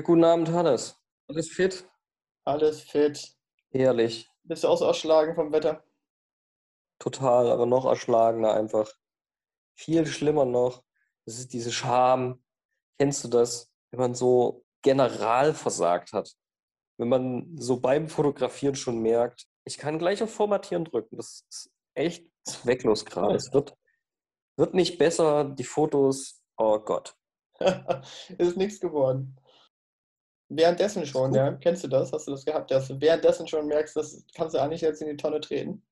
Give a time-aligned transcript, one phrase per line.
[0.00, 0.98] Ja, guten Abend, Hannes.
[1.28, 1.86] Alles fit?
[2.46, 3.36] Alles fit.
[3.70, 4.30] Herrlich.
[4.44, 5.84] Bist du auch so erschlagen vom Wetter?
[6.98, 8.90] Total, aber noch erschlagener einfach.
[9.74, 10.82] Viel schlimmer noch.
[11.26, 12.42] Das ist diese Scham.
[12.98, 16.34] Kennst du das, wenn man so general versagt hat?
[16.96, 21.18] Wenn man so beim Fotografieren schon merkt, ich kann gleich auf Formatieren drücken.
[21.18, 23.34] Das ist echt zwecklos gerade.
[23.34, 23.76] Es wird,
[24.56, 25.44] wird nicht besser.
[25.44, 27.14] Die Fotos, oh Gott.
[28.38, 29.36] ist nichts geworden.
[30.52, 31.52] Währenddessen schon, ja.
[31.52, 32.12] Kennst du das?
[32.12, 35.08] Hast du das gehabt, dass du währenddessen schon merkst, das kannst du eigentlich jetzt in
[35.08, 35.86] die Tonne treten?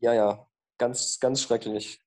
[0.00, 0.48] Ja, ja.
[0.78, 2.00] Ganz, ganz schrecklich.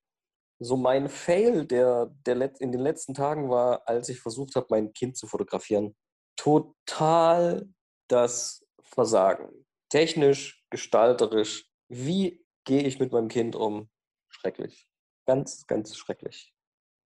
[0.60, 4.94] So mein Fail der, der in den letzten Tagen war, als ich versucht habe, mein
[4.94, 5.96] Kind zu fotografieren.
[6.38, 7.68] Total
[8.08, 9.66] das Versagen.
[9.90, 11.70] Technisch, gestalterisch.
[11.90, 13.90] Wie gehe ich mit meinem Kind um?
[14.30, 14.88] Schrecklich.
[15.26, 16.54] Ganz, ganz schrecklich.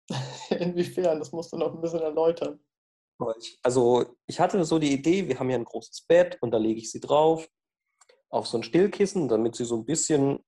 [0.51, 1.17] Inwiefern?
[1.17, 2.59] Das musst du noch ein bisschen erläutern.
[3.63, 6.79] Also ich hatte so die Idee, wir haben hier ein großes Bett und da lege
[6.79, 7.47] ich sie drauf
[8.29, 10.39] auf so ein Stillkissen, damit sie so ein bisschen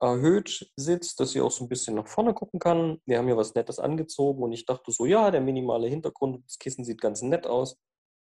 [0.00, 3.00] erhöht sitzt, dass sie auch so ein bisschen nach vorne gucken kann.
[3.06, 6.58] Wir haben hier was Nettes angezogen und ich dachte so, ja, der minimale Hintergrund, das
[6.58, 7.78] Kissen sieht ganz nett aus.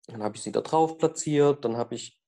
[0.07, 2.19] Dann habe ich sie da drauf platziert, dann habe ich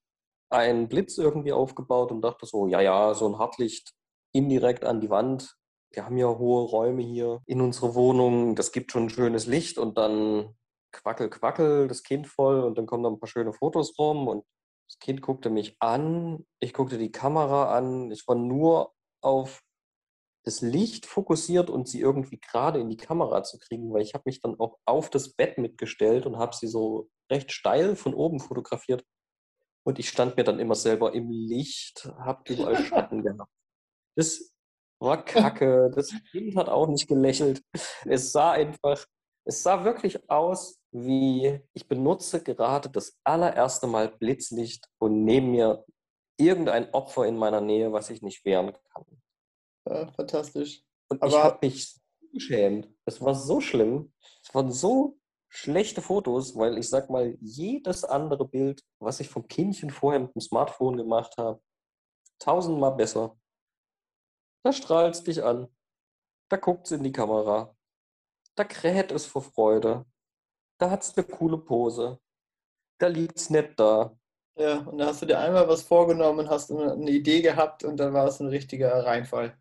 [0.50, 3.94] einen Blitz irgendwie aufgebaut und dachte so, ja, ja, so ein Hartlicht
[4.34, 5.56] indirekt an die Wand.
[5.92, 9.98] Wir haben ja hohe Räume hier in unserer Wohnung, das gibt schon schönes Licht und
[9.98, 10.56] dann
[10.92, 14.46] quackel, quackel, das Kind voll und dann kommen da ein paar schöne Fotos rum und
[14.90, 19.62] das Kind guckte mich an, ich guckte die Kamera an, ich war nur auf
[20.46, 24.24] das Licht fokussiert und sie irgendwie gerade in die Kamera zu kriegen, weil ich habe
[24.26, 28.40] mich dann auch auf das Bett mitgestellt und habe sie so recht steil von oben
[28.40, 29.04] fotografiert.
[29.86, 33.52] Und ich stand mir dann immer selber im Licht, habe überall Schatten gehabt.
[34.16, 34.52] Das
[35.00, 35.92] war kacke.
[35.94, 37.62] Das Kind hat auch nicht gelächelt.
[38.06, 39.06] Es sah einfach,
[39.46, 45.86] es sah wirklich aus wie ich benutze gerade das allererste Mal Blitzlicht und nehme mir
[46.38, 49.06] irgendein Opfer in meiner Nähe, was ich nicht wehren kann.
[49.88, 50.84] Ja, fantastisch.
[51.10, 52.00] Und Aber ich habe mich
[52.32, 52.90] geschämt.
[53.06, 54.14] Es war so schlimm.
[54.44, 55.18] Es waren so
[55.50, 60.36] schlechte Fotos, weil ich sag mal, jedes andere Bild, was ich vom Kindchen vorher mit
[60.36, 61.62] dem Smartphone gemacht habe,
[62.40, 63.38] tausendmal besser.
[64.64, 65.68] Da strahlt es dich an.
[66.50, 67.76] Da guckt es in die Kamera.
[68.60, 70.06] Da kräht es vor Freude
[70.80, 72.20] da hat es eine coole Pose.
[73.00, 74.18] Da liegt es nett da.
[74.58, 77.98] Ja, und da hast du dir einmal was vorgenommen und hast eine Idee gehabt und
[77.98, 79.58] dann war es ein richtiger Reinfall.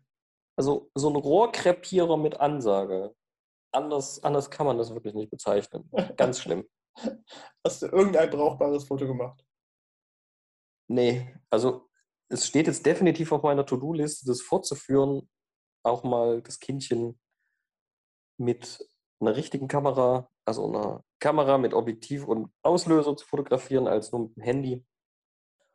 [0.57, 3.15] Also so ein Rohrkrepierer mit Ansage.
[3.71, 5.89] Anders, anders kann man das wirklich nicht bezeichnen.
[6.17, 6.67] Ganz schlimm.
[7.63, 9.45] Hast du irgendein brauchbares Foto gemacht?
[10.89, 11.89] Nee, also
[12.29, 15.29] es steht jetzt definitiv auf meiner To-Do-Liste, das fortzuführen,
[15.83, 17.19] auch mal das Kindchen
[18.37, 18.88] mit
[19.19, 24.35] einer richtigen Kamera, also einer Kamera mit Objektiv und Auslöser zu fotografieren, als nur mit
[24.37, 24.85] dem Handy.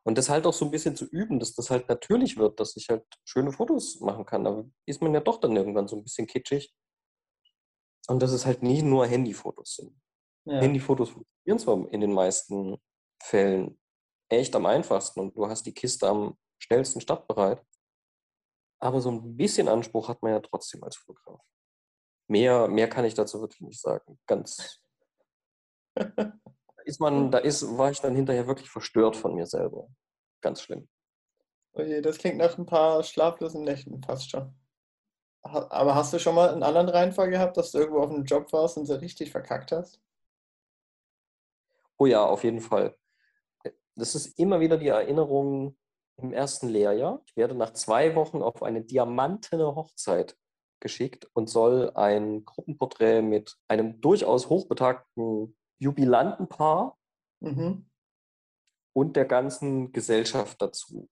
[0.06, 2.76] Und das halt auch so ein bisschen zu üben, dass das halt natürlich wird, dass
[2.76, 4.44] ich halt schöne Fotos machen kann.
[4.44, 6.74] Da ist man ja doch dann irgendwann so ein bisschen kitschig.
[8.06, 9.98] Und dass es halt nicht nur Handyfotos sind.
[10.46, 10.60] Ja.
[10.60, 12.76] Handyfotos funktionieren zwar in den meisten
[13.22, 13.78] Fällen
[14.28, 17.64] echt am einfachsten und du hast die Kiste am schnellsten startbereit.
[18.80, 21.40] Aber so ein bisschen Anspruch hat man ja trotzdem als Fotograf.
[22.26, 24.18] Mehr, mehr kann ich dazu wirklich nicht sagen.
[24.26, 24.80] Ganz.
[26.84, 29.88] ist man, da ist, war ich dann hinterher wirklich verstört von mir selber.
[30.40, 30.88] Ganz schlimm.
[31.72, 34.54] Okay, das klingt nach ein paar schlaflosen Nächten fast schon.
[35.42, 38.50] Aber hast du schon mal einen anderen Reinfall gehabt, dass du irgendwo auf einem Job
[38.52, 40.00] warst und so richtig verkackt hast?
[41.98, 42.96] Oh ja, auf jeden Fall.
[43.94, 45.76] Das ist immer wieder die Erinnerung
[46.16, 47.22] im ersten Lehrjahr.
[47.26, 50.36] Ich werde nach zwei Wochen auf eine diamantene Hochzeit
[50.80, 56.96] geschickt und soll ein Gruppenporträt mit einem durchaus hochbetagten Jubilantenpaar
[57.40, 57.86] mhm.
[58.92, 61.08] und der ganzen Gesellschaft dazu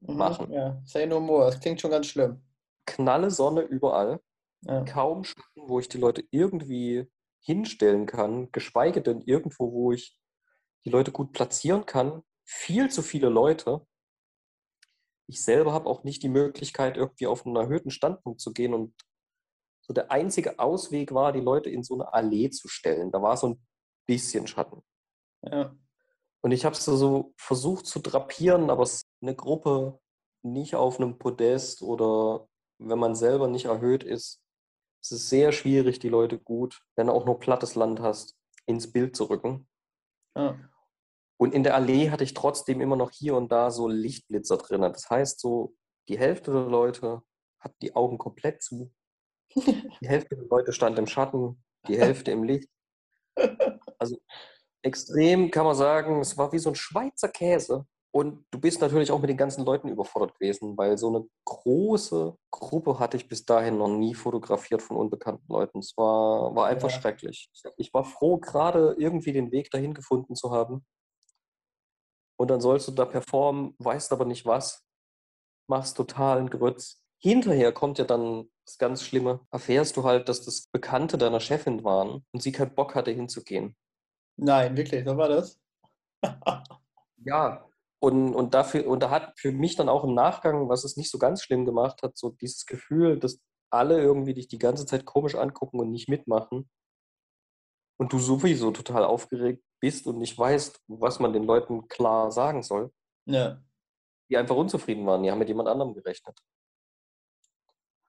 [0.00, 0.52] mhm, machen.
[0.52, 1.46] Ja, say no more.
[1.46, 2.42] Das klingt schon ganz schlimm.
[2.86, 4.20] Knalle Sonne überall.
[4.62, 4.84] Ja.
[4.84, 10.18] Kaum Schatten, wo ich die Leute irgendwie hinstellen kann, geschweige denn irgendwo, wo ich
[10.84, 12.22] die Leute gut platzieren kann.
[12.44, 13.86] Viel zu viele Leute.
[15.28, 18.94] Ich selber habe auch nicht die Möglichkeit, irgendwie auf einen erhöhten Standpunkt zu gehen und
[19.86, 23.12] so der einzige Ausweg war, die Leute in so eine Allee zu stellen.
[23.12, 23.66] Da war so ein
[24.06, 24.82] bisschen Schatten.
[25.42, 25.74] Ja.
[26.42, 28.88] Und ich habe es so versucht zu drapieren, aber
[29.22, 30.00] eine Gruppe
[30.42, 32.48] nicht auf einem Podest oder
[32.78, 34.42] wenn man selber nicht erhöht ist,
[35.02, 38.36] es ist sehr schwierig, die Leute gut, wenn du auch nur plattes Land hast,
[38.66, 39.68] ins Bild zu rücken.
[40.36, 40.58] Ja.
[41.38, 44.80] Und in der Allee hatte ich trotzdem immer noch hier und da so Lichtblitzer drin.
[44.82, 45.74] Das heißt, so
[46.08, 47.22] die Hälfte der Leute
[47.60, 48.92] hat die Augen komplett zu
[50.00, 52.68] die Hälfte der Leute stand im Schatten, die Hälfte im Licht.
[53.98, 54.16] Also
[54.86, 57.86] Extrem kann man sagen, es war wie so ein Schweizer Käse.
[58.14, 62.36] Und du bist natürlich auch mit den ganzen Leuten überfordert gewesen, weil so eine große
[62.52, 65.80] Gruppe hatte ich bis dahin noch nie fotografiert von unbekannten Leuten.
[65.80, 67.00] Es war, war einfach ja.
[67.00, 67.50] schrecklich.
[67.76, 70.86] Ich war froh, gerade irgendwie den Weg dahin gefunden zu haben.
[72.38, 74.86] Und dann sollst du da performen, weißt aber nicht was,
[75.68, 77.02] machst totalen Grütz.
[77.18, 79.40] Hinterher kommt ja dann das ganz Schlimme.
[79.50, 83.76] Erfährst du halt, dass das Bekannte deiner Chefin waren und sie keinen Bock hatte hinzugehen.
[84.36, 85.58] Nein, wirklich, so war das?
[87.24, 87.66] ja,
[88.00, 91.10] und, und, dafür, und da hat für mich dann auch im Nachgang, was es nicht
[91.10, 93.40] so ganz schlimm gemacht hat, so dieses Gefühl, dass
[93.70, 96.68] alle irgendwie dich die ganze Zeit komisch angucken und nicht mitmachen.
[97.98, 102.62] Und du sowieso total aufgeregt bist und nicht weißt, was man den Leuten klar sagen
[102.62, 102.92] soll.
[103.24, 103.62] Ja.
[104.30, 106.38] Die einfach unzufrieden waren, die haben mit jemand anderem gerechnet.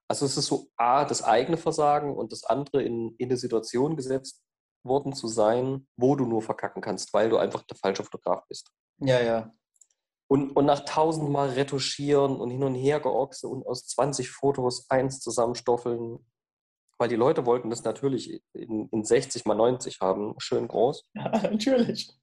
[0.08, 3.96] Also es ist so A, das eigene Versagen und das andere in, in eine Situation
[3.96, 4.42] gesetzt
[4.84, 8.72] worden zu sein, wo du nur verkacken kannst, weil du einfach der falsche Fotograf bist.
[9.00, 9.52] Ja, ja.
[10.30, 15.20] Und, und nach tausendmal retuschieren und hin und her geochse und aus 20 Fotos eins
[15.20, 16.26] zusammenstoffeln,
[16.98, 21.10] weil die Leute wollten das natürlich in, in 60 mal 90 haben, schön groß.
[21.16, 22.14] Ja, natürlich.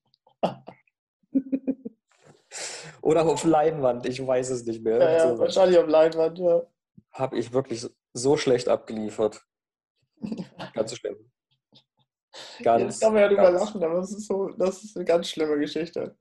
[3.00, 4.98] Oder auf Leinwand, ich weiß es nicht mehr.
[4.98, 6.62] Ja, ja so, wahrscheinlich auf Leinwand, ja.
[7.14, 9.42] Habe ich wirklich so schlecht abgeliefert.
[10.74, 11.30] Ganz schlimm.
[12.62, 15.28] Ganz, Jetzt kann man ja drüber lachen, aber das ist, so, das ist eine ganz
[15.28, 16.16] schlimme Geschichte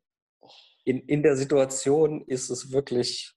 [0.83, 3.33] in, in der Situation ist es wirklich,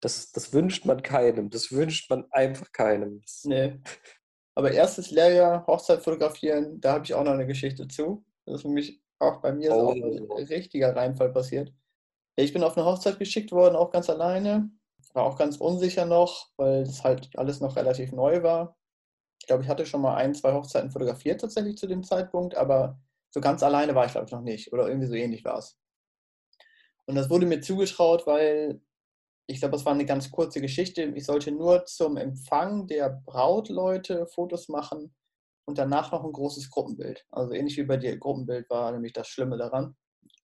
[0.00, 1.50] das, das wünscht man keinem.
[1.50, 3.22] Das wünscht man einfach keinem.
[3.44, 3.80] Nee.
[4.54, 8.24] Aber erstes Lehrjahr, Hochzeit fotografieren, da habe ich auch noch eine Geschichte zu.
[8.44, 9.88] Das ist für mich auch bei mir oh.
[9.88, 11.72] auch ein richtiger Reinfall passiert.
[12.36, 14.70] Ich bin auf eine Hochzeit geschickt worden, auch ganz alleine.
[15.12, 18.76] War auch ganz unsicher noch, weil es halt alles noch relativ neu war.
[19.40, 23.00] Ich glaube, ich hatte schon mal ein, zwei Hochzeiten fotografiert tatsächlich zu dem Zeitpunkt, aber
[23.30, 24.72] so ganz alleine war ich, glaube ich, noch nicht.
[24.72, 25.78] Oder irgendwie so ähnlich war es.
[27.06, 28.80] Und das wurde mir zugeschraut, weil
[29.46, 31.02] ich glaube, es war eine ganz kurze Geschichte.
[31.02, 35.12] Ich sollte nur zum Empfang der Brautleute Fotos machen
[35.64, 37.26] und danach noch ein großes Gruppenbild.
[37.30, 39.96] Also ähnlich wie bei dir Gruppenbild war nämlich das Schlimme daran.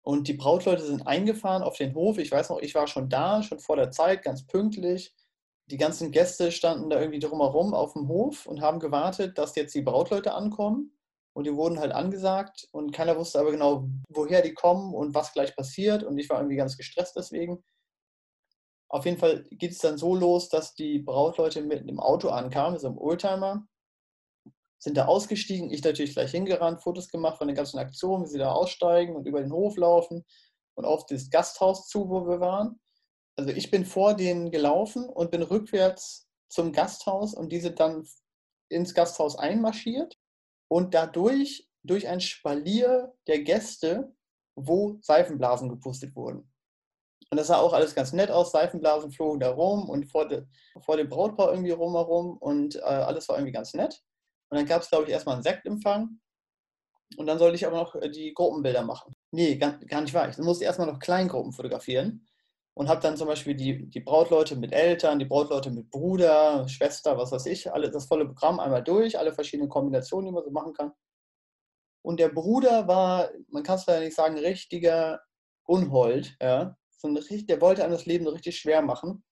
[0.07, 2.19] Und die Brautleute sind eingefahren auf den Hof.
[2.19, 5.13] Ich weiß noch, ich war schon da, schon vor der Zeit, ganz pünktlich.
[5.69, 9.75] Die ganzen Gäste standen da irgendwie drumherum auf dem Hof und haben gewartet, dass jetzt
[9.75, 10.97] die Brautleute ankommen
[11.33, 15.33] und die wurden halt angesagt und keiner wusste aber genau, woher die kommen und was
[15.33, 17.65] gleich passiert und ich war irgendwie ganz gestresst deswegen.
[18.89, 22.79] Auf jeden Fall geht es dann so los, dass die Brautleute mit einem Auto ankamen,
[22.79, 23.67] so einem Oldtimer,
[24.79, 28.39] sind da ausgestiegen, ich natürlich gleich hingerannt, Fotos gemacht von den ganzen Aktionen, wie sie
[28.39, 30.25] da aussteigen und über den Hof laufen
[30.75, 32.79] und auf das Gasthaus zu, wo wir waren.
[33.37, 38.07] Also ich bin vor denen gelaufen und bin rückwärts zum Gasthaus und diese dann
[38.69, 40.17] ins Gasthaus einmarschiert
[40.69, 44.15] und dadurch durch ein Spalier der Gäste,
[44.57, 46.51] wo Seifenblasen gepustet wurden.
[47.31, 48.53] Und das sah auch alles ganz nett aus.
[48.53, 50.45] Seifenblasen flogen da rum und vor, de,
[50.85, 54.03] vor dem Brautpaar irgendwie rumherum und äh, alles war irgendwie ganz nett.
[54.49, 56.21] Und dann gab es, glaube ich, erstmal einen Sektempfang.
[57.17, 59.13] Und dann sollte ich aber noch äh, die Gruppenbilder machen.
[59.31, 60.29] Nee, gar, gar nicht wahr.
[60.29, 62.27] Ich musste erstmal noch Kleingruppen fotografieren
[62.75, 67.17] und habe dann zum Beispiel die, die Brautleute mit Eltern, die Brautleute mit Bruder, Schwester,
[67.17, 70.51] was weiß ich, alle, das volle Programm einmal durch, alle verschiedenen Kombinationen, die man so
[70.51, 70.93] machen kann.
[72.03, 75.21] Und der Bruder war, man kann es leider nicht sagen, richtiger
[75.65, 76.77] Unhold, ja.
[76.99, 79.25] So ein, der wollte einem das Leben so richtig schwer machen.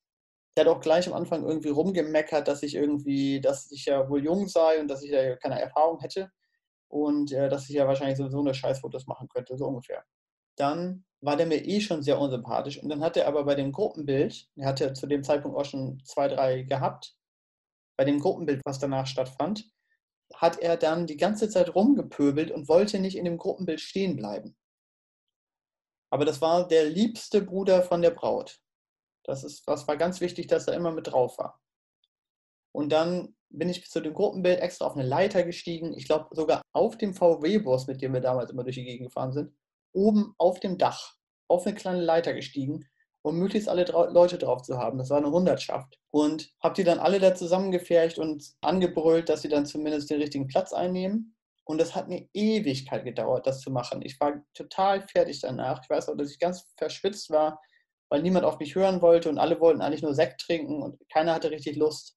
[0.56, 4.24] Der hat auch gleich am Anfang irgendwie rumgemeckert, dass ich irgendwie, dass ich ja wohl
[4.24, 6.30] jung sei und dass ich ja keine Erfahrung hätte
[6.88, 10.04] und äh, dass ich ja wahrscheinlich sowieso eine Scheißfotos machen könnte, so ungefähr.
[10.56, 12.80] Dann war der mir eh schon sehr unsympathisch.
[12.82, 16.00] Und dann hat er aber bei dem Gruppenbild, er hatte zu dem Zeitpunkt auch schon
[16.04, 17.16] zwei, drei gehabt,
[17.96, 19.70] bei dem Gruppenbild, was danach stattfand,
[20.34, 24.56] hat er dann die ganze Zeit rumgepöbelt und wollte nicht in dem Gruppenbild stehen bleiben.
[26.10, 28.60] Aber das war der liebste Bruder von der Braut.
[29.24, 31.60] Das, ist, das war ganz wichtig, dass er immer mit drauf war.
[32.72, 35.94] Und dann bin ich zu dem Gruppenbild extra auf eine Leiter gestiegen.
[35.94, 39.32] Ich glaube sogar auf dem VW-Bus, mit dem wir damals immer durch die Gegend gefahren
[39.32, 39.54] sind
[39.94, 41.14] oben auf dem Dach
[41.48, 42.86] auf eine kleine Leiter gestiegen,
[43.22, 44.98] um möglichst alle Leute drauf zu haben.
[44.98, 45.98] Das war eine Hundertschaft.
[46.10, 50.46] Und habe die dann alle da zusammengefercht und angebrüllt, dass sie dann zumindest den richtigen
[50.46, 51.36] Platz einnehmen.
[51.64, 54.02] Und das hat eine Ewigkeit gedauert, das zu machen.
[54.02, 55.80] Ich war total fertig danach.
[55.82, 57.62] Ich weiß auch, dass ich ganz verschwitzt war,
[58.08, 61.34] weil niemand auf mich hören wollte und alle wollten eigentlich nur Sekt trinken und keiner
[61.34, 62.16] hatte richtig Lust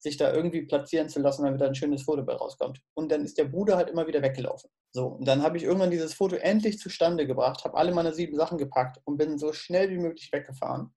[0.00, 2.80] sich da irgendwie platzieren zu lassen, damit da ein schönes Foto bei rauskommt.
[2.94, 4.70] Und dann ist der Bruder halt immer wieder weggelaufen.
[4.92, 8.36] So, und dann habe ich irgendwann dieses Foto endlich zustande gebracht, habe alle meine sieben
[8.36, 10.94] Sachen gepackt und bin so schnell wie möglich weggefahren,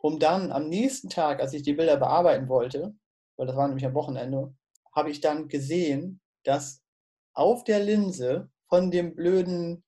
[0.00, 2.94] um dann am nächsten Tag, als ich die Bilder bearbeiten wollte,
[3.36, 4.54] weil das war nämlich am Wochenende,
[4.92, 6.82] habe ich dann gesehen, dass
[7.32, 9.84] auf der Linse von dem blöden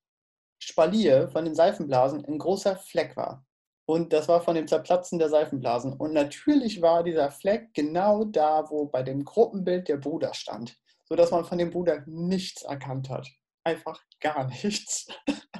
[0.61, 3.45] Spalier, von den Seifenblasen, ein großer Fleck war.
[3.87, 5.95] Und das war von dem Zerplatzen der Seifenblasen.
[5.95, 11.33] Und natürlich war dieser Fleck genau da, wo bei dem Gruppenbild der Bruder stand, sodass
[11.33, 13.26] man von dem Bruder nichts erkannt hat.
[13.64, 15.09] Einfach gar nichts.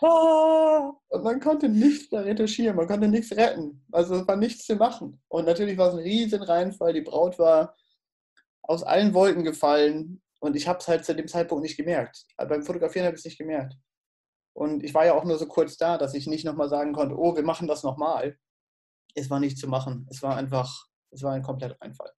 [0.00, 3.84] Und man konnte nichts da retuschieren, man konnte nichts retten.
[3.92, 5.20] Also es war nichts zu machen.
[5.28, 6.92] Und natürlich war es ein riesen Reinfall.
[6.92, 7.76] Die Braut war
[8.62, 10.22] aus allen Wolken gefallen.
[10.44, 12.26] Und ich habe es halt zu dem Zeitpunkt nicht gemerkt.
[12.36, 13.78] Aber beim Fotografieren habe ich es nicht gemerkt.
[14.52, 17.16] Und ich war ja auch nur so kurz da, dass ich nicht nochmal sagen konnte,
[17.16, 18.36] oh, wir machen das nochmal.
[19.14, 20.06] Es war nicht zu machen.
[20.10, 22.12] Es war einfach, es war ein kompletter Reinfall.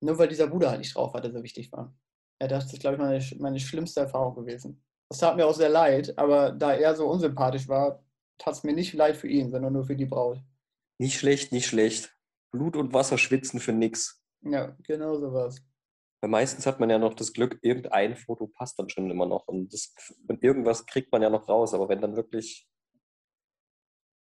[0.00, 1.94] Nur weil dieser Bruder halt nicht drauf war, der so wichtig war.
[2.40, 4.82] Ja, das ist, glaube ich, meine, meine schlimmste Erfahrung gewesen.
[5.10, 8.02] Das tat mir auch sehr leid, aber da er so unsympathisch war,
[8.38, 10.40] tat es mir nicht leid für ihn, sondern nur für die Braut.
[10.98, 12.16] Nicht schlecht, nicht schlecht.
[12.52, 14.24] Blut und Wasser schwitzen für nix.
[14.40, 15.62] Ja, genau so was.
[16.24, 19.46] Weil meistens hat man ja noch das Glück, irgendein Foto passt dann schon immer noch.
[19.46, 19.94] Und, das,
[20.26, 21.74] und irgendwas kriegt man ja noch raus.
[21.74, 22.66] Aber wenn dann wirklich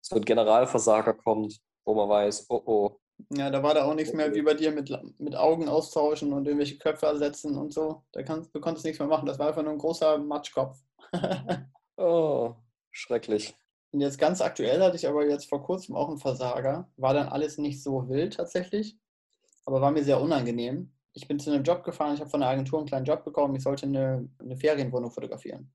[0.00, 2.98] so ein Generalversager kommt, wo man weiß, oh oh,
[3.30, 4.90] ja, da war da auch nichts mehr wie bei dir mit,
[5.20, 8.02] mit Augen austauschen und irgendwelche Köpfe ersetzen und so.
[8.10, 9.26] Da kannst, du konntest nichts mehr machen.
[9.26, 10.80] Das war einfach nur ein großer Matschkopf.
[11.98, 12.56] oh,
[12.90, 13.54] schrecklich.
[13.92, 16.90] Und jetzt ganz aktuell hatte ich aber jetzt vor kurzem auch einen Versager.
[16.96, 18.98] War dann alles nicht so wild tatsächlich,
[19.66, 20.91] aber war mir sehr unangenehm.
[21.14, 23.54] Ich bin zu einem Job gefahren, ich habe von der Agentur einen kleinen Job bekommen.
[23.54, 25.72] Ich sollte eine, eine Ferienwohnung fotografieren.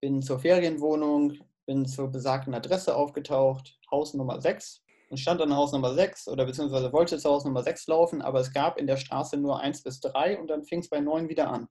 [0.00, 5.72] Bin zur Ferienwohnung, bin zur besagten Adresse aufgetaucht, Haus Nummer 6 und stand an Haus
[5.72, 8.96] Nummer 6 oder beziehungsweise wollte zu Haus Nummer 6 laufen, aber es gab in der
[8.96, 11.68] Straße nur 1 bis 3 und dann fing es bei 9 wieder an.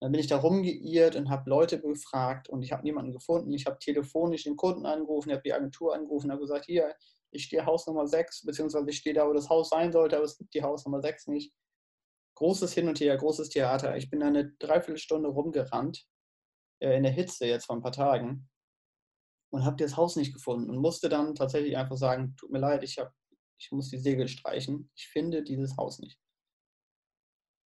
[0.00, 3.52] Dann bin ich da rumgeirrt und habe Leute befragt und ich habe niemanden gefunden.
[3.54, 6.94] Ich habe telefonisch den Kunden angerufen, ich habe die Agentur angerufen, habe gesagt, hier,
[7.30, 10.24] ich stehe Haus Nummer 6, beziehungsweise ich stehe da, wo das Haus sein sollte, aber
[10.24, 11.52] es gibt die Haus Nummer 6 nicht.
[12.36, 13.96] Großes Hin und Her, großes Theater.
[13.96, 16.06] Ich bin da eine Dreiviertelstunde rumgerannt,
[16.80, 18.48] äh, in der Hitze jetzt vor ein paar Tagen
[19.50, 22.82] und habe das Haus nicht gefunden und musste dann tatsächlich einfach sagen, tut mir leid,
[22.82, 23.12] ich, hab,
[23.58, 26.18] ich muss die Segel streichen, ich finde dieses Haus nicht.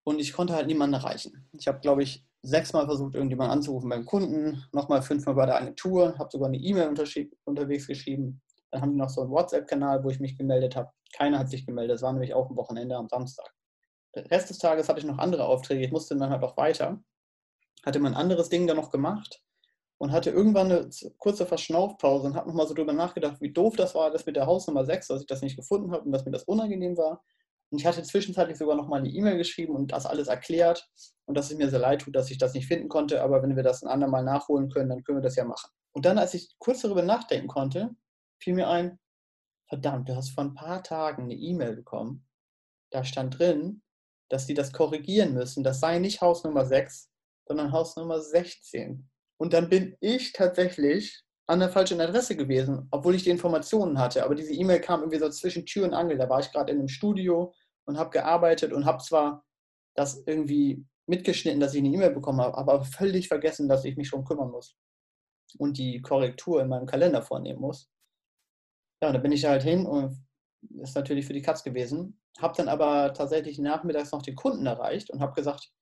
[0.07, 1.49] Und ich konnte halt niemanden erreichen.
[1.53, 6.17] Ich habe, glaube ich, sechsmal versucht, irgendjemanden anzurufen beim Kunden, nochmal fünfmal bei der Agentur,
[6.19, 6.95] habe sogar eine E-Mail
[7.45, 8.41] unterwegs geschrieben.
[8.71, 10.91] Dann haben die noch so einen WhatsApp-Kanal, wo ich mich gemeldet habe.
[11.13, 11.95] Keiner hat sich gemeldet.
[11.95, 13.53] Das war nämlich auch ein Wochenende am Samstag.
[14.15, 15.85] Den Rest des Tages hatte ich noch andere Aufträge.
[15.85, 17.03] Ich musste dann halt auch weiter.
[17.85, 19.43] Hatte mein anderes Ding dann noch gemacht
[19.99, 23.95] und hatte irgendwann eine kurze Verschnaufpause und habe nochmal so drüber nachgedacht, wie doof das
[23.95, 26.31] war, das mit der Hausnummer 6, dass ich das nicht gefunden habe und dass mir
[26.31, 27.23] das unangenehm war.
[27.71, 30.89] Und ich hatte zwischenzeitlich sogar nochmal eine E-Mail geschrieben und das alles erklärt
[31.27, 33.55] und dass es mir sehr leid tut, dass ich das nicht finden konnte, aber wenn
[33.57, 35.71] wir das ein andermal nachholen können, dann können wir das ja machen.
[35.93, 37.91] Und dann, als ich kurz darüber nachdenken konnte,
[38.41, 38.99] fiel mir ein,
[39.69, 42.27] verdammt, du hast vor ein paar Tagen eine E-Mail bekommen.
[42.91, 43.83] Da stand drin,
[44.29, 45.63] dass die das korrigieren müssen.
[45.63, 47.11] Das sei nicht Hausnummer 6,
[47.47, 49.09] sondern Hausnummer 16.
[49.39, 54.25] Und dann bin ich tatsächlich an der falschen Adresse gewesen, obwohl ich die Informationen hatte.
[54.25, 56.17] Aber diese E-Mail kam irgendwie so zwischen Tür und Angel.
[56.17, 57.53] Da war ich gerade in einem Studio
[57.87, 59.45] und habe gearbeitet und habe zwar
[59.97, 64.09] das irgendwie mitgeschnitten, dass ich eine E-Mail bekommen habe, aber völlig vergessen, dass ich mich
[64.09, 64.77] schon kümmern muss
[65.59, 67.91] und die Korrektur in meinem Kalender vornehmen muss.
[69.03, 70.27] Ja, und da bin ich halt hin und
[70.81, 72.21] ist natürlich für die Katz gewesen.
[72.39, 75.73] Habe dann aber tatsächlich nachmittags noch den Kunden erreicht und habe gesagt,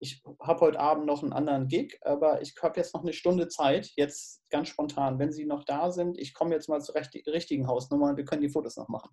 [0.00, 3.48] ich habe heute Abend noch einen anderen Gig, aber ich habe jetzt noch eine Stunde
[3.48, 7.66] Zeit, jetzt ganz spontan, wenn Sie noch da sind, ich komme jetzt mal zur richtigen
[7.66, 9.10] Hausnummer und wir können die Fotos noch machen.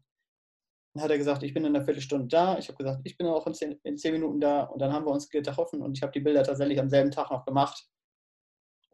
[0.94, 2.58] Dann hat er gesagt, ich bin in einer Viertelstunde da.
[2.58, 5.06] Ich habe gesagt, ich bin auch in zehn, in zehn, Minuten da und dann haben
[5.06, 7.90] wir uns getroffen und ich habe die Bilder tatsächlich am selben Tag noch gemacht.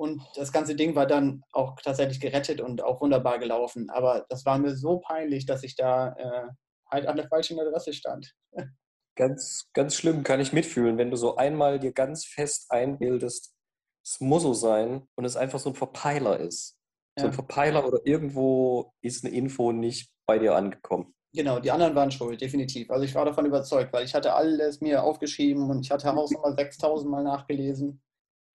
[0.02, 3.92] Und das ganze Ding war dann auch tatsächlich gerettet und auch wunderbar gelaufen.
[3.92, 6.48] Aber das war mir so peinlich, dass ich da äh,
[6.90, 8.34] halt an der falschen Adresse stand.
[9.16, 13.54] Ganz, ganz schlimm, kann ich mitfühlen, wenn du so einmal dir ganz fest einbildest,
[14.06, 16.78] es muss so sein und es einfach so ein Verpeiler ist.
[17.18, 17.24] Ja.
[17.24, 21.14] So ein Verpeiler oder irgendwo ist eine Info nicht bei dir angekommen.
[21.34, 22.90] Genau, die anderen waren schuld, definitiv.
[22.90, 26.54] Also ich war davon überzeugt, weil ich hatte alles mir aufgeschrieben und ich hatte Hausnummer
[26.54, 28.02] 6000 Mal nachgelesen.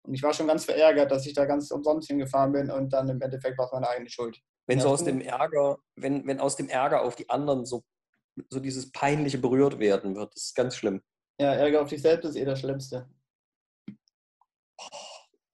[0.04, 3.08] Und ich war schon ganz verärgert, dass ich da ganz umsonst hingefahren bin und dann
[3.10, 4.40] im Endeffekt war es meine eigene Schuld.
[4.68, 7.84] Wenn ja, so aus dem Ärger, wenn, wenn aus dem Ärger auf die anderen so
[8.50, 10.34] so dieses peinliche berührt werden wird.
[10.36, 11.02] Das ist ganz schlimm.
[11.40, 13.10] Ja, Ärger auf dich selbst ist eh das Schlimmste.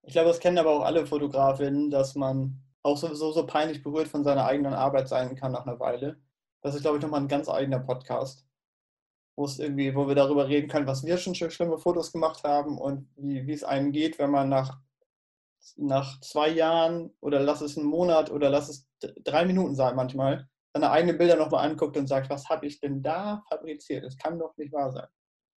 [0.04, 4.08] Ich glaube, das kennen aber auch alle Fotografinnen, dass man auch sowieso so peinlich berührt
[4.08, 6.18] von seiner eigenen Arbeit sein kann nach einer Weile.
[6.62, 8.47] Das ist, glaube ich, nochmal ein ganz eigener Podcast,
[9.38, 12.77] wo es irgendwie, wo wir darüber reden können, was wir schon schlimme Fotos gemacht haben
[12.77, 14.79] und wie, wie es einem geht, wenn man nach,
[15.75, 18.89] nach zwei Jahren oder lass es einen Monat oder lass es
[19.24, 23.03] drei Minuten sein manchmal, seine eigenen Bilder nochmal anguckt und sagt, was habe ich denn
[23.03, 24.03] da fabriziert?
[24.03, 25.08] Das kann doch nicht wahr sein.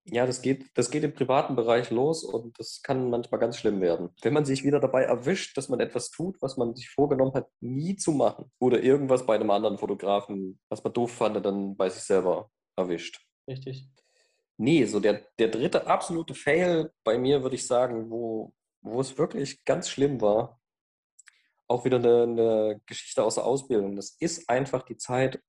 [0.04, 3.80] Ja, das geht, das geht im privaten Bereich los und das kann manchmal ganz schlimm
[3.80, 4.10] werden.
[4.22, 7.48] Wenn man sich wieder dabei erwischt, dass man etwas tut, was man sich vorgenommen hat,
[7.60, 8.50] nie zu machen.
[8.58, 13.29] Oder irgendwas bei einem anderen Fotografen, was man doof fand, dann bei sich selber erwischt.
[13.50, 13.88] Richtig.
[14.58, 19.18] Nee, so der, der dritte absolute Fail bei mir, würde ich sagen, wo, wo es
[19.18, 20.60] wirklich ganz schlimm war,
[21.66, 23.96] auch wieder eine, eine Geschichte aus der Ausbildung.
[23.96, 25.42] Das ist einfach die Zeit,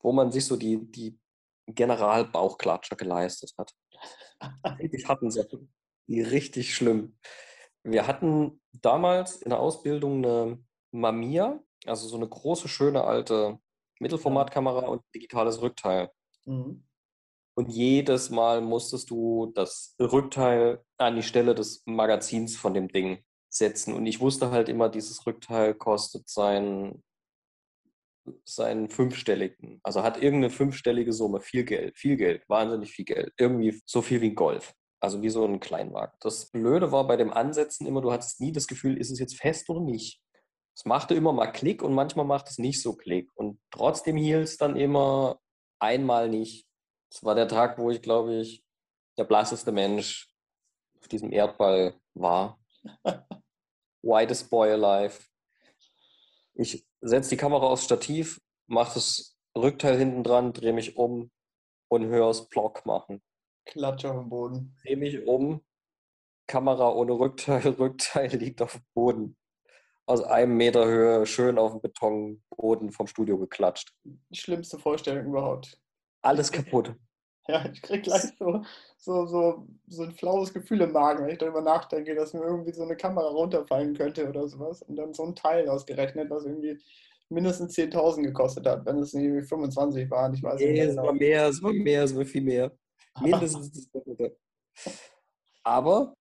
[0.00, 1.18] wo man sich so die, die
[1.66, 3.72] Generalbauchklatscher geleistet hat.
[4.78, 5.46] Richtig hatten sie.
[6.08, 7.16] Die richtig schlimm.
[7.84, 13.58] Wir hatten damals in der Ausbildung eine Mamiya, also so eine große, schöne alte
[14.00, 16.10] Mittelformatkamera und digitales Rückteil.
[16.44, 16.84] Mhm.
[17.54, 23.22] Und jedes Mal musstest du das Rückteil an die Stelle des Magazins von dem Ding
[23.50, 23.92] setzen.
[23.94, 27.02] Und ich wusste halt immer, dieses Rückteil kostet sein
[28.44, 33.82] seinen fünfstelligen, also hat irgendeine fünfstellige Summe, viel Geld, viel Geld, wahnsinnig viel Geld, irgendwie
[33.84, 34.72] so viel wie ein Golf.
[35.00, 36.16] Also wie so ein Kleinwagen.
[36.20, 39.36] Das Blöde war bei dem Ansetzen immer, du hattest nie das Gefühl, ist es jetzt
[39.36, 40.22] fest oder nicht.
[40.76, 43.28] Es machte immer mal Klick und manchmal macht es nicht so Klick.
[43.34, 45.40] Und trotzdem hielt es dann immer
[45.82, 46.66] einmal nicht.
[47.10, 48.64] Das war der Tag, wo ich, glaube ich,
[49.18, 50.32] der blasseste Mensch
[50.98, 52.58] auf diesem Erdball war.
[54.02, 55.18] Whitest boy alive.
[56.54, 61.30] Ich setze die Kamera aufs Stativ, mache das Rückteil hinten dran, drehe mich um
[61.88, 63.22] und höre es Block machen.
[63.64, 64.76] Klatsch auf dem Boden.
[64.82, 65.64] Drehe mich um,
[66.46, 69.36] Kamera ohne Rückteil, Rückteil liegt auf dem Boden.
[70.06, 73.94] Aus einem Meter Höhe schön auf dem Betonboden vom Studio geklatscht.
[74.04, 75.78] Die schlimmste Vorstellung überhaupt.
[76.22, 76.94] Alles kaputt.
[77.48, 78.62] Ja, ich krieg gleich so,
[78.98, 82.72] so, so, so ein flaues Gefühl im Magen, wenn ich darüber nachdenke, dass mir irgendwie
[82.72, 84.82] so eine Kamera runterfallen könnte oder sowas.
[84.82, 86.78] Und dann so ein Teil ausgerechnet, was irgendwie
[87.32, 90.34] mindestens 10.000 gekostet hat, wenn es nicht 25 waren.
[90.34, 90.82] Ich weiß nee, nicht.
[90.82, 92.72] es war mehr, es war mehr, es war viel mehr.
[93.20, 94.36] Mindestens das Doppelte.
[95.64, 96.14] Aber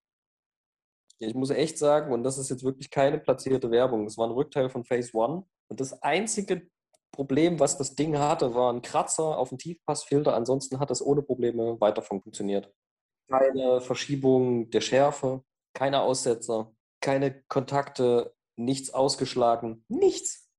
[1.27, 4.34] ich muss echt sagen, und das ist jetzt wirklich keine platzierte Werbung, es war ein
[4.34, 5.45] Rückteil von Phase One.
[5.69, 6.67] Und das einzige
[7.12, 10.34] Problem, was das Ding hatte, war ein Kratzer auf dem Tiefpassfilter.
[10.34, 12.73] Ansonsten hat es ohne Probleme weiter funktioniert.
[13.29, 20.49] Keine Verschiebung der Schärfe, keine Aussetzer, keine Kontakte, nichts ausgeschlagen, nichts.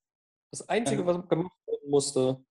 [0.53, 2.45] Das Einzige, was gemacht werden musste,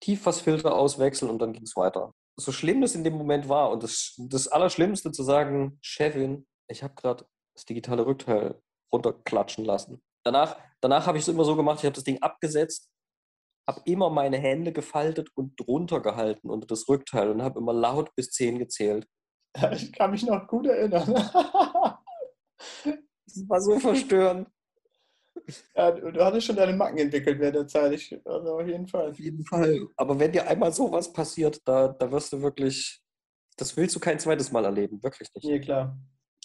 [0.00, 2.12] Tiefpassfilter auswechseln und dann ging es weiter.
[2.38, 6.82] So schlimm das in dem Moment war und das, das Allerschlimmste zu sagen, Chefin, ich
[6.82, 8.60] habe gerade das digitale Rückteil
[8.92, 10.02] runterklatschen lassen.
[10.24, 12.90] Danach, danach habe ich es immer so gemacht, ich habe das Ding abgesetzt,
[13.66, 18.14] habe immer meine Hände gefaltet und drunter gehalten unter das Rückteil und habe immer laut
[18.14, 19.06] bis zehn gezählt.
[19.72, 21.14] Ich kann mich noch gut erinnern.
[21.14, 21.32] das
[23.48, 24.48] war so verstörend.
[25.74, 27.92] Ja, du hattest schon deine Macken entwickelt während der Zeit.
[27.92, 29.10] Ich, also auf jeden Fall.
[29.10, 29.88] Auf jeden Fall.
[29.96, 33.02] Aber wenn dir einmal sowas passiert, da, da wirst du wirklich,
[33.56, 35.46] das willst du kein zweites Mal erleben, wirklich nicht.
[35.46, 35.96] Nee, klar.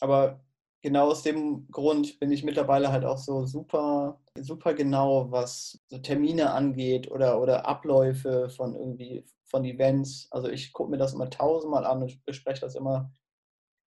[0.01, 0.43] Aber
[0.81, 5.99] genau aus dem Grund bin ich mittlerweile halt auch so super, super genau, was so
[5.99, 10.27] Termine angeht oder, oder Abläufe von irgendwie von Events.
[10.31, 13.13] Also ich gucke mir das immer tausendmal an und bespreche das immer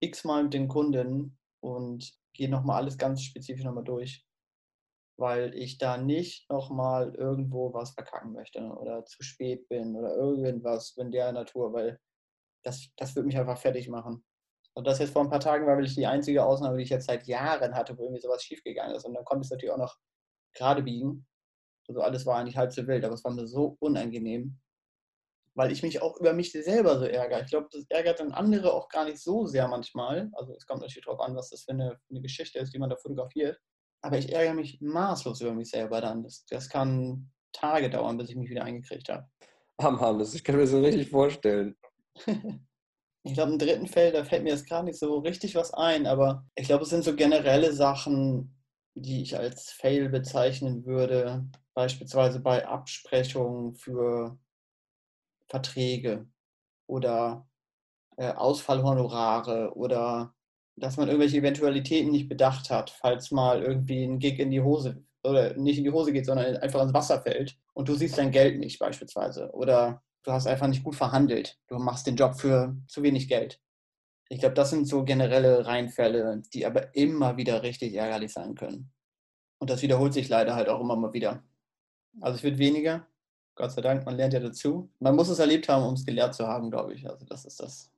[0.00, 4.24] x-mal mit den Kunden und gehe nochmal alles ganz spezifisch nochmal durch.
[5.16, 10.96] Weil ich da nicht nochmal irgendwo was verkacken möchte oder zu spät bin oder irgendwas
[10.96, 12.00] in der Natur, weil
[12.62, 14.24] das, das würde mich einfach fertig machen.
[14.76, 17.06] Und das jetzt vor ein paar Tagen war wirklich die einzige Ausnahme, die ich jetzt
[17.06, 19.04] seit Jahren hatte, wo irgendwie sowas schiefgegangen ist.
[19.04, 19.96] Und dann konnte ich es natürlich auch noch
[20.52, 21.26] gerade biegen.
[21.88, 24.58] Also alles war eigentlich halb so wild, aber es war mir so unangenehm,
[25.54, 27.42] weil ich mich auch über mich selber so ärgere.
[27.42, 30.30] Ich glaube, das ärgert dann andere auch gar nicht so sehr manchmal.
[30.32, 32.90] Also es kommt natürlich darauf an, was das für eine, eine Geschichte ist, die man
[32.90, 33.60] da fotografiert.
[34.02, 36.24] Aber ich ärgere mich maßlos über mich selber dann.
[36.24, 39.28] Das, das kann Tage dauern, bis ich mich wieder eingekriegt habe.
[39.80, 41.76] Hammer, das ich kann mir so richtig vorstellen.
[43.26, 46.06] Ich glaube, im dritten Feld, da fällt mir jetzt gar nicht so richtig was ein,
[46.06, 48.54] aber ich glaube, es sind so generelle Sachen,
[48.94, 51.46] die ich als Fail bezeichnen würde.
[51.72, 54.38] Beispielsweise bei Absprechungen für
[55.48, 56.28] Verträge
[56.86, 57.48] oder
[58.16, 60.34] äh, Ausfallhonorare oder
[60.76, 65.04] dass man irgendwelche Eventualitäten nicht bedacht hat, falls mal irgendwie ein Gig in die Hose
[65.22, 68.32] oder nicht in die Hose geht, sondern einfach ins Wasser fällt und du siehst dein
[68.32, 71.58] Geld nicht beispielsweise oder du hast einfach nicht gut verhandelt.
[71.68, 73.60] Du machst den Job für zu wenig Geld.
[74.28, 78.90] Ich glaube, das sind so generelle Reinfälle, die aber immer wieder richtig ärgerlich sein können.
[79.58, 81.44] Und das wiederholt sich leider halt auch immer mal wieder.
[82.20, 83.06] Also es wird weniger,
[83.54, 84.90] Gott sei Dank, man lernt ja dazu.
[84.98, 87.08] Man muss es erlebt haben, um es gelehrt zu haben, glaube ich.
[87.08, 87.92] Also das ist das.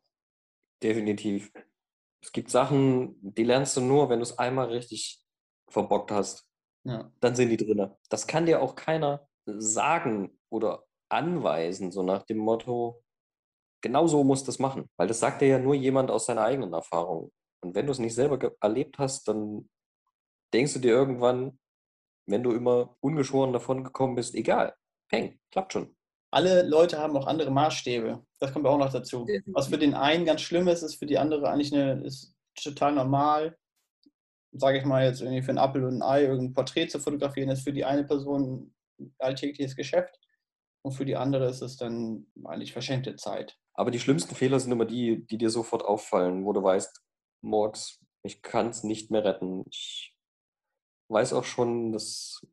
[0.83, 1.53] Definitiv.
[2.21, 5.23] Es gibt Sachen, die lernst du nur, wenn du es einmal richtig
[5.69, 6.47] verbockt hast.
[6.85, 7.11] Ja.
[7.21, 7.91] Dann sind die drin.
[8.09, 13.03] Das kann dir auch keiner sagen oder anweisen, so nach dem Motto,
[13.83, 16.43] genau so musst du es machen, weil das sagt dir ja nur jemand aus seiner
[16.43, 17.33] eigenen Erfahrung.
[17.63, 19.69] Und wenn du es nicht selber erlebt hast, dann
[20.53, 21.59] denkst du dir irgendwann,
[22.29, 24.75] wenn du immer ungeschoren davon gekommen bist, egal,
[25.09, 25.95] peng, klappt schon.
[26.33, 28.25] Alle Leute haben auch andere Maßstäbe.
[28.41, 29.27] Das kommt auch noch dazu.
[29.47, 32.95] Was für den einen ganz schlimm ist, ist für die andere eigentlich eine, ist total
[32.95, 33.57] normal.
[34.53, 37.51] Sage ich mal jetzt irgendwie für einen Apfel und ein Ei irgendein Porträt zu fotografieren,
[37.51, 40.19] ist für die eine Person ein alltägliches Geschäft
[40.87, 43.59] und für die andere ist es dann eigentlich verschenkte Zeit.
[43.75, 47.03] Aber die schlimmsten Fehler sind immer die, die dir sofort auffallen, wo du weißt,
[47.41, 49.65] Morgs, ich kann es nicht mehr retten.
[49.69, 50.17] Ich
[51.09, 52.47] weiß auch schon, dass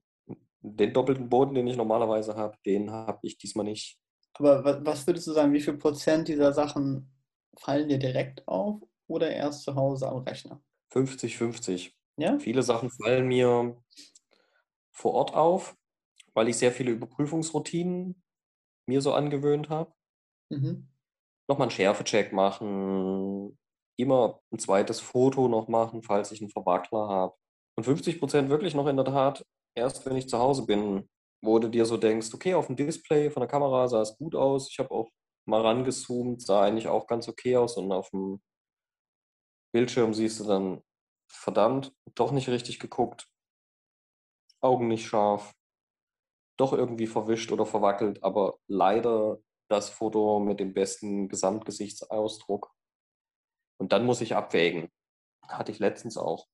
[0.62, 4.00] den doppelten Boden, den ich normalerweise habe, den habe ich diesmal nicht.
[4.34, 7.14] Aber was würdest du sagen, wie viel Prozent dieser Sachen
[7.60, 10.60] fallen dir direkt auf oder erst zu Hause am Rechner?
[10.92, 11.92] 50-50.
[12.18, 12.40] Ja?
[12.40, 13.78] Viele Sachen fallen mir
[14.90, 15.76] vor Ort auf,
[16.34, 18.23] weil ich sehr viele Überprüfungsroutinen
[18.88, 19.94] mir so angewöhnt habe.
[20.50, 20.90] Mhm.
[21.50, 23.58] Nochmal einen Schärfecheck machen,
[23.98, 27.36] immer ein zweites Foto noch machen, falls ich einen Verwackler habe.
[27.78, 31.10] Und 50 Prozent wirklich noch in der Tat erst, wenn ich zu Hause bin,
[31.44, 34.36] wo du dir so denkst, okay, auf dem Display von der Kamera sah es gut
[34.36, 34.70] aus.
[34.70, 35.10] Ich habe auch
[35.46, 37.76] mal rangezoomt, sah eigentlich auch ganz okay aus.
[37.78, 38.42] Und auf dem
[39.74, 40.82] Bildschirm siehst du dann,
[41.30, 43.28] verdammt, doch nicht richtig geguckt.
[44.62, 45.54] Augen nicht scharf.
[46.58, 49.40] Doch irgendwie verwischt oder verwackelt, aber leider
[49.70, 52.72] das Foto mit dem besten Gesamtgesichtsausdruck.
[53.80, 54.92] Und dann muss ich abwägen.
[55.48, 56.48] Hatte ich letztens auch.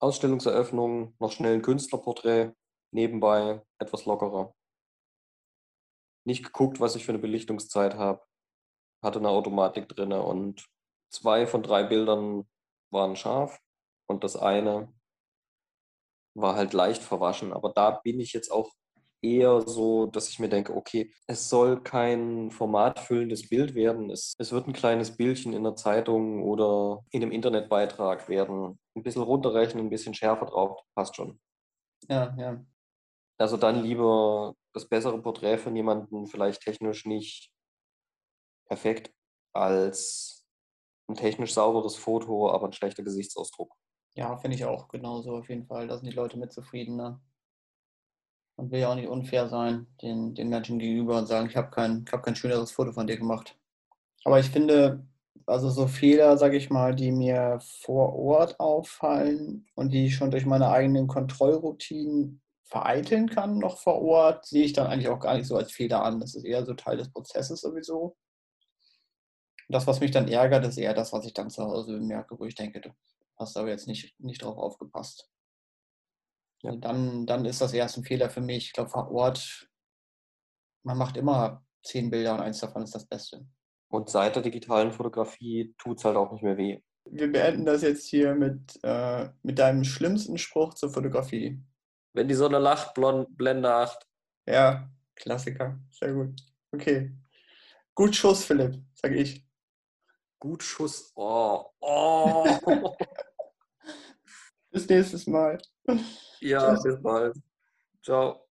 [0.00, 2.52] Ausstellungseröffnung, noch schnell ein Künstlerporträt,
[2.92, 4.54] nebenbei etwas lockerer.
[6.24, 8.22] Nicht geguckt, was ich für eine Belichtungszeit habe.
[9.02, 10.66] Hatte eine Automatik drin und
[11.10, 12.48] zwei von drei Bildern
[12.90, 13.60] waren scharf
[14.06, 14.92] und das eine
[16.34, 17.52] war halt leicht verwaschen.
[17.52, 18.72] Aber da bin ich jetzt auch
[19.22, 24.10] eher so, dass ich mir denke, okay, es soll kein formatfüllendes Bild werden.
[24.10, 28.78] Es, es wird ein kleines Bildchen in der Zeitung oder in einem Internetbeitrag werden.
[28.94, 31.40] Ein bisschen runterrechnen, ein bisschen schärfer drauf, passt schon.
[32.08, 32.64] Ja, ja.
[33.38, 37.50] Also dann lieber das bessere Porträt von jemandem, vielleicht technisch nicht
[38.66, 39.12] perfekt,
[39.54, 40.46] als
[41.08, 43.74] ein technisch sauberes Foto, aber ein schlechter Gesichtsausdruck.
[44.14, 45.88] Ja, finde ich auch genauso auf jeden Fall.
[45.88, 46.96] Da sind die Leute mit zufrieden.
[48.62, 51.72] Man will ja auch nicht unfair sein den, den Menschen gegenüber und sagen, ich habe
[51.72, 53.58] kein, hab kein schöneres Foto von dir gemacht.
[54.22, 55.04] Aber ich finde,
[55.46, 60.30] also so Fehler, sage ich mal, die mir vor Ort auffallen und die ich schon
[60.30, 65.36] durch meine eigenen Kontrollroutinen vereiteln kann noch vor Ort, sehe ich dann eigentlich auch gar
[65.36, 66.20] nicht so als Fehler an.
[66.20, 68.16] Das ist eher so Teil des Prozesses sowieso.
[69.68, 72.44] Das, was mich dann ärgert, ist eher das, was ich dann zu Hause bemerke, wo
[72.44, 72.90] ich denke, du
[73.36, 75.31] hast aber jetzt nicht, nicht drauf aufgepasst.
[76.62, 76.76] Ja.
[76.76, 78.66] Dann, dann ist das erst ein Fehler für mich.
[78.66, 79.68] Ich glaube, vor Ort,
[80.84, 83.44] man macht immer zehn Bilder und eins davon ist das Beste.
[83.88, 86.80] Und seit der digitalen Fotografie tut es halt auch nicht mehr weh.
[87.04, 91.60] Wir beenden das jetzt hier mit, äh, mit deinem schlimmsten Spruch zur Fotografie.
[92.12, 94.06] Wenn die Sonne lacht, blond, Blende 8.
[94.46, 95.78] Ja, Klassiker.
[95.90, 96.40] Sehr gut.
[96.70, 97.12] Okay.
[97.94, 99.44] Gut Schuss, Philipp, sage ich.
[100.38, 101.12] Gut Schuss.
[101.14, 101.66] Oh.
[101.80, 102.46] Oh.
[104.70, 105.58] bis nächstes Mal.
[106.40, 107.36] Ja, bis bald.
[108.02, 108.42] Ciao.